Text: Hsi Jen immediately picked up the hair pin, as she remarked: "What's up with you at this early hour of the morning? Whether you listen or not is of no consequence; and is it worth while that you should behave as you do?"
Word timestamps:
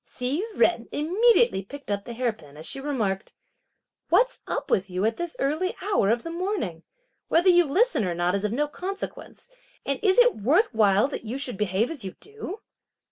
Hsi 0.03 0.43
Jen 0.57 0.87
immediately 0.91 1.61
picked 1.61 1.91
up 1.91 2.05
the 2.05 2.13
hair 2.15 2.33
pin, 2.33 2.57
as 2.57 2.65
she 2.65 2.79
remarked: 2.79 3.35
"What's 4.09 4.39
up 4.47 4.71
with 4.71 4.89
you 4.89 5.05
at 5.05 5.17
this 5.17 5.35
early 5.37 5.75
hour 5.79 6.09
of 6.09 6.23
the 6.23 6.31
morning? 6.31 6.81
Whether 7.27 7.49
you 7.49 7.65
listen 7.65 8.03
or 8.05 8.15
not 8.15 8.33
is 8.33 8.43
of 8.43 8.51
no 8.51 8.67
consequence; 8.67 9.47
and 9.85 9.99
is 10.01 10.17
it 10.17 10.35
worth 10.37 10.73
while 10.73 11.07
that 11.09 11.25
you 11.25 11.37
should 11.37 11.55
behave 11.55 11.91
as 11.91 12.03
you 12.03 12.13
do?" 12.19 12.61